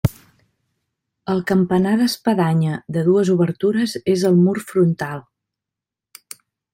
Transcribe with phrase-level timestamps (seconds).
[1.33, 5.25] El campanar d'espadanya de dues obertures és al mur frontal.